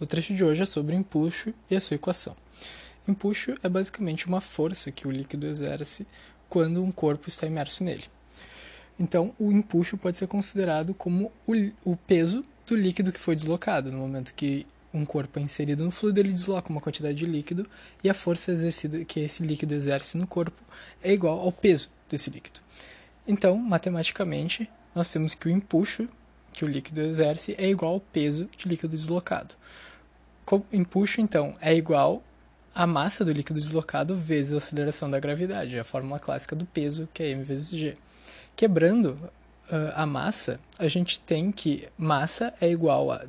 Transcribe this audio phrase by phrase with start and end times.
[0.00, 2.34] O trecho de hoje é sobre empuxo e a sua equação.
[3.06, 6.06] Empuxo é basicamente uma força que o líquido exerce
[6.48, 8.04] quando um corpo está imerso nele.
[8.98, 11.52] Então, o empuxo pode ser considerado como o,
[11.84, 13.92] o peso do líquido que foi deslocado.
[13.92, 17.68] No momento que um corpo é inserido no fluido, ele desloca uma quantidade de líquido
[18.02, 20.62] e a força exercida que esse líquido exerce no corpo
[21.02, 22.60] é igual ao peso desse líquido.
[23.28, 26.08] Então, matematicamente, nós temos que o empuxo
[26.52, 29.54] que o líquido exerce é igual ao peso de líquido deslocado.
[30.72, 32.22] Empuxo, então, é igual
[32.74, 37.08] à massa do líquido deslocado vezes a aceleração da gravidade, a fórmula clássica do peso,
[37.12, 37.96] que é m vezes g.
[38.56, 39.10] Quebrando
[39.70, 43.24] uh, a massa, a gente tem que massa é igual a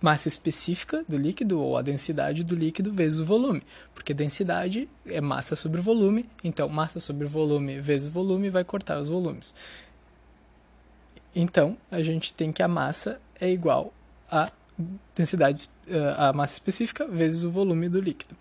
[0.00, 3.62] massa específica do líquido ou a densidade do líquido vezes o volume,
[3.94, 9.08] porque densidade é massa sobre volume, então massa sobre volume vezes volume vai cortar os
[9.08, 9.54] volumes.
[11.34, 13.92] Então, a gente tem que a massa é igual
[14.30, 14.50] a
[15.14, 18.36] densidade, eh, a massa específica vezes o volume do líquido.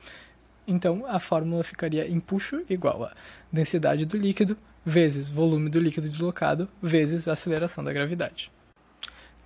[0.68, 3.14] Então, a fórmula ficaria empuxo igual a
[3.52, 8.52] densidade do líquido vezes volume do líquido deslocado vezes aceleração da gravidade.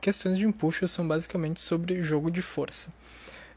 [0.02, 2.94] Questões de empuxo são basicamente sobre jogo de força,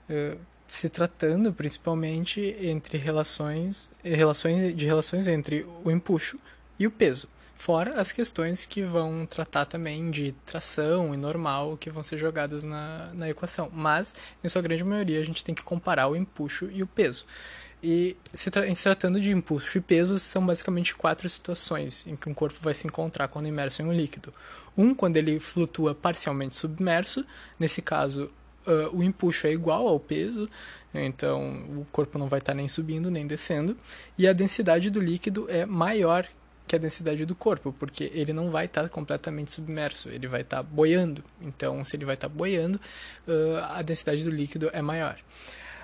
[0.08, 6.38] eh, se tratando principalmente entre relações, relações de relações entre o empuxo
[6.78, 7.28] e o peso.
[7.60, 12.64] Fora as questões que vão tratar também de tração e normal, que vão ser jogadas
[12.64, 13.70] na, na equação.
[13.70, 17.26] Mas, em sua grande maioria, a gente tem que comparar o empuxo e o peso.
[17.82, 22.30] E se, tra se tratando de empuxo e peso, são basicamente quatro situações em que
[22.30, 24.32] um corpo vai se encontrar quando imerso em um líquido.
[24.74, 27.26] Um, quando ele flutua parcialmente submerso,
[27.58, 28.30] nesse caso,
[28.66, 30.48] uh, o empuxo é igual ao peso,
[30.94, 33.76] então o corpo não vai estar nem subindo nem descendo,
[34.16, 36.26] e a densidade do líquido é maior
[36.70, 40.42] que a densidade do corpo, porque ele não vai estar tá completamente submerso, ele vai
[40.42, 41.24] estar tá boiando.
[41.42, 42.80] Então, se ele vai estar tá boiando,
[43.26, 45.18] uh, a densidade do líquido é maior.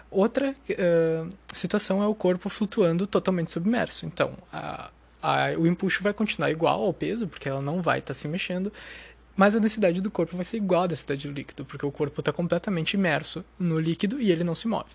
[0.09, 4.07] Outra uh, situação é o corpo flutuando totalmente submerso.
[4.07, 8.15] Então, a, a, o empuxo vai continuar igual ao peso, porque ela não vai estar
[8.15, 8.73] se mexendo,
[9.35, 12.21] mas a densidade do corpo vai ser igual à densidade do líquido, porque o corpo
[12.21, 14.91] está completamente imerso no líquido e ele não se move.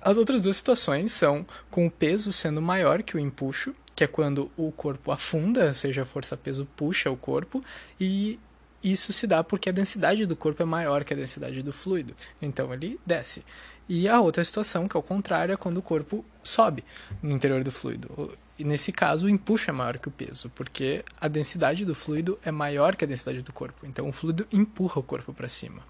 [0.00, 4.06] As outras duas situações são com o peso sendo maior que o empuxo, que é
[4.06, 7.62] quando o corpo afunda, ou seja, a força-peso puxa o corpo,
[8.00, 8.38] e
[8.82, 12.14] isso se dá porque a densidade do corpo é maior que a densidade do fluido,
[12.40, 13.44] então ele desce.
[13.88, 16.84] E a outra situação, que é o contrário, é quando o corpo sobe
[17.22, 18.36] no interior do fluido.
[18.58, 22.38] E nesse caso, o empuxo é maior que o peso, porque a densidade do fluido
[22.42, 23.84] é maior que a densidade do corpo.
[23.84, 25.82] Então, o fluido empurra o corpo para cima.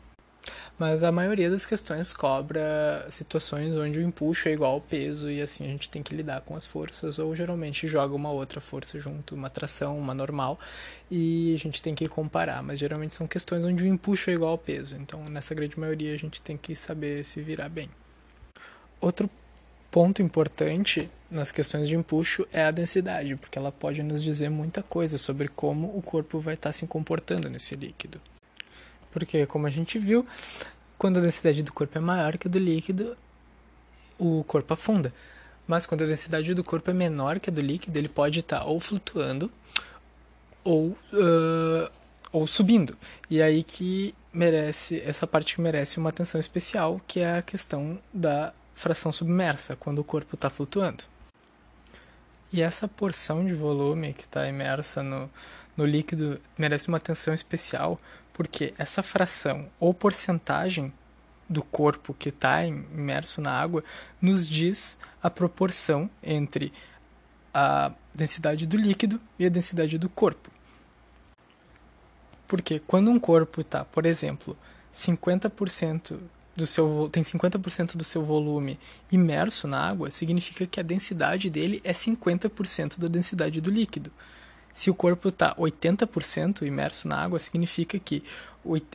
[0.78, 5.40] Mas a maioria das questões cobra situações onde o empuxo é igual ao peso e
[5.40, 8.98] assim a gente tem que lidar com as forças, ou geralmente joga uma outra força
[8.98, 10.58] junto, uma tração, uma normal,
[11.10, 12.62] e a gente tem que comparar.
[12.62, 16.14] Mas geralmente são questões onde o empuxo é igual ao peso, então nessa grande maioria
[16.14, 17.88] a gente tem que saber se virar bem.
[19.00, 19.30] Outro
[19.90, 24.82] ponto importante nas questões de empuxo é a densidade, porque ela pode nos dizer muita
[24.82, 28.20] coisa sobre como o corpo vai estar se comportando nesse líquido.
[29.14, 30.26] Porque, como a gente viu,
[30.98, 33.16] quando a densidade do corpo é maior que a do líquido,
[34.18, 35.14] o corpo afunda.
[35.66, 38.64] Mas quando a densidade do corpo é menor que a do líquido, ele pode estar
[38.64, 39.50] ou flutuando
[40.64, 41.90] ou, uh,
[42.32, 42.96] ou subindo.
[43.30, 47.98] E aí que merece, essa parte que merece uma atenção especial, que é a questão
[48.12, 51.04] da fração submersa, quando o corpo está flutuando.
[52.52, 55.30] E essa porção de volume que está imersa no,
[55.76, 57.98] no líquido merece uma atenção especial,
[58.34, 60.92] porque essa fração ou porcentagem
[61.48, 63.82] do corpo que está imerso na água
[64.20, 66.72] nos diz a proporção entre
[67.52, 70.50] a densidade do líquido e a densidade do corpo.
[72.48, 74.56] Porque quando um corpo está, por exemplo,
[74.92, 76.18] 50%
[76.56, 78.78] do seu tem 50% do seu volume
[79.10, 84.10] imerso na água, significa que a densidade dele é 50% da densidade do líquido.
[84.74, 88.24] Se o corpo está 80% imerso na água, significa que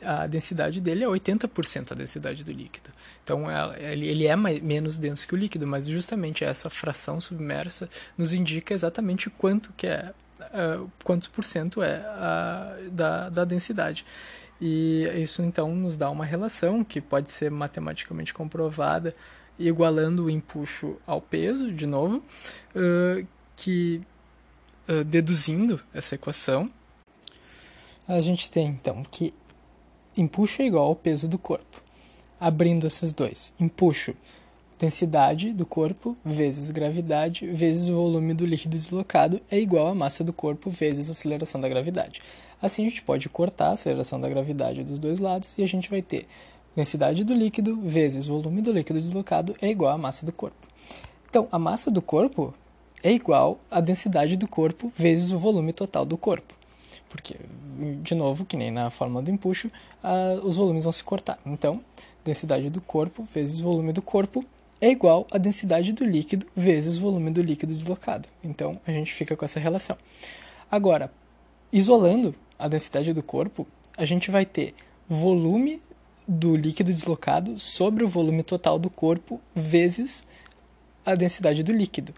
[0.04, 2.90] a densidade dele é 80% a densidade do líquido.
[3.24, 7.88] Então é, ele é menos denso que o líquido, mas justamente essa fração submersa
[8.18, 14.04] nos indica exatamente quanto que é, uh, quantos por cento é uh, da, da densidade.
[14.60, 19.14] E isso então nos dá uma relação que pode ser matematicamente comprovada,
[19.58, 22.22] igualando o empuxo ao peso, de novo,
[22.74, 23.26] uh,
[23.56, 24.02] que
[24.90, 26.70] uh, deduzindo essa equação,
[28.08, 29.32] a gente tem então que
[30.16, 31.80] empuxo é igual ao peso do corpo.
[32.40, 34.14] Abrindo esses dois, empuxo,
[34.78, 40.24] densidade do corpo vezes gravidade vezes o volume do líquido deslocado é igual à massa
[40.24, 42.22] do corpo vezes a aceleração da gravidade.
[42.60, 45.88] Assim a gente pode cortar a aceleração da gravidade dos dois lados e a gente
[45.90, 46.26] vai ter
[46.74, 50.66] densidade do líquido vezes volume do líquido deslocado é igual à massa do corpo.
[51.28, 52.54] Então, a massa do corpo
[53.02, 56.54] é igual à densidade do corpo vezes o volume total do corpo.
[57.08, 57.36] Porque,
[58.02, 59.70] de novo, que nem na fórmula do empuxo,
[60.44, 61.38] os volumes vão se cortar.
[61.44, 61.80] Então,
[62.24, 64.44] densidade do corpo vezes volume do corpo
[64.80, 68.28] é igual à densidade do líquido vezes volume do líquido deslocado.
[68.44, 69.96] Então, a gente fica com essa relação.
[70.70, 71.12] Agora,
[71.72, 73.66] isolando a densidade do corpo,
[73.96, 74.74] a gente vai ter
[75.08, 75.82] volume
[76.28, 80.24] do líquido deslocado sobre o volume total do corpo vezes
[81.04, 82.14] a densidade do líquido.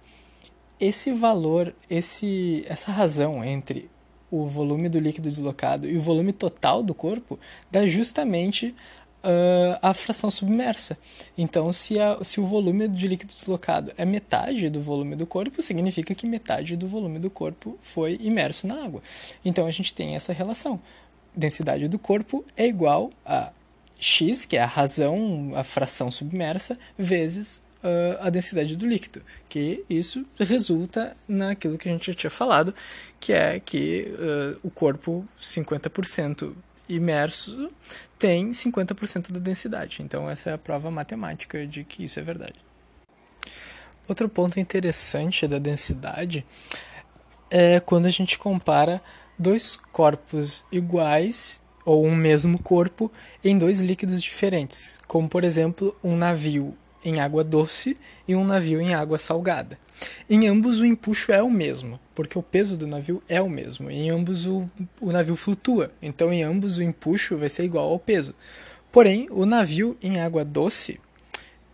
[0.82, 3.88] Esse valor, esse, essa razão entre
[4.28, 7.38] o volume do líquido deslocado e o volume total do corpo
[7.70, 8.74] dá justamente
[9.22, 10.98] uh, a fração submersa.
[11.38, 15.62] Então, se, a, se o volume de líquido deslocado é metade do volume do corpo,
[15.62, 19.04] significa que metade do volume do corpo foi imerso na água.
[19.44, 20.80] Então, a gente tem essa relação.
[21.32, 23.52] Densidade do corpo é igual a
[23.96, 29.84] x, que é a razão, a fração submersa, vezes uh, a densidade do líquido, que
[29.88, 32.74] isso resulta naquilo que a gente já tinha falado,
[33.18, 36.54] que é que uh, o corpo 50%
[36.88, 37.70] imerso
[38.18, 40.02] tem 50% da densidade.
[40.02, 42.54] Então, essa é a prova matemática de que isso é verdade.
[44.08, 46.44] Outro ponto interessante da densidade
[47.50, 49.00] é quando a gente compara
[49.38, 53.10] dois corpos iguais ou um mesmo corpo
[53.42, 57.96] em dois líquidos diferentes, como por exemplo um navio em água doce
[58.26, 59.78] e um navio em água salgada.
[60.28, 63.90] Em ambos o empuxo é o mesmo, porque o peso do navio é o mesmo.
[63.90, 64.68] Em ambos o,
[65.00, 68.34] o navio flutua, então em ambos o empuxo vai ser igual ao peso.
[68.90, 71.00] Porém, o navio em água doce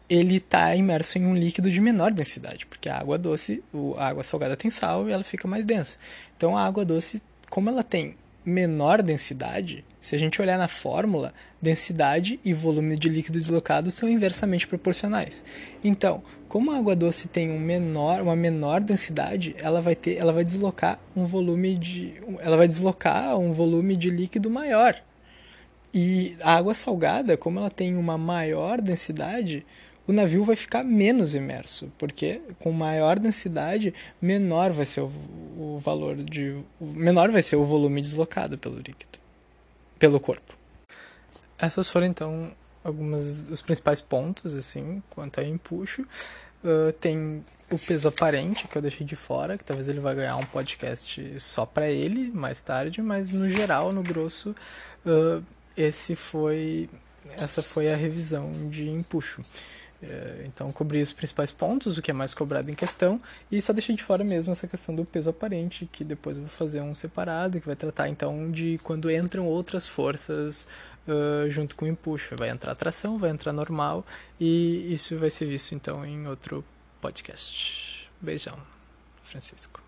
[0.09, 3.63] ele está imerso em um líquido de menor densidade, porque a água doce,
[3.99, 5.99] a água salgada tem sal e ela fica mais densa.
[6.37, 7.21] Então a água doce,
[7.51, 8.17] como ela tem
[8.49, 14.09] menor densidade, se a gente olhar na fórmula, densidade e volume de líquido deslocado são
[14.09, 15.45] inversamente proporcionais.
[15.85, 20.33] Então, como a água doce tem um menor, uma menor densidade, ela vai ter, ela
[20.33, 24.97] vai deslocar um volume de, ela vai deslocar um volume de líquido maior.
[25.93, 29.65] E a água salgada, como ela tem uma maior densidade,
[30.07, 33.93] o navio vai ficar menos imerso, porque com maior densidade,
[34.23, 35.11] menor vai ser o,
[35.59, 39.19] o valor de menor vai ser o volume deslocado pelo líquido,
[39.99, 40.55] pelo corpo.
[41.59, 42.55] Essas foram então
[42.85, 46.03] algumas dos principais pontos assim quanto a empuxo.
[46.63, 50.37] Uh, tem o peso aparente que eu deixei de fora, que talvez ele vai ganhar
[50.37, 54.55] um podcast só para ele mais tarde, mas no geral, no grosso,
[55.05, 55.45] uh,
[55.77, 56.89] esse foi
[57.37, 59.43] essa foi a revisão de empuxo.
[60.01, 63.73] É, então, cobri os principais pontos, o que é mais cobrado em questão, e só
[63.73, 66.95] deixei de fora mesmo essa questão do peso aparente, que depois eu vou fazer um
[66.95, 70.69] separado, que vai tratar então de quando entram outras forças
[71.07, 72.37] uh, junto com o empuxo.
[72.37, 74.07] Vai entrar tração, vai entrar normal,
[74.39, 76.65] e isso vai ser visto então em outro
[77.01, 78.09] podcast.
[78.21, 78.57] Beijão,
[79.23, 79.88] Francisco.